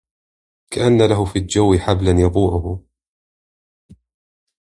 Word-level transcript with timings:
كأن 0.71 1.01
له 1.09 1.25
في 1.25 1.39
الجو 1.39 1.77
حبلا 1.77 2.11
يبوعه 2.21 2.83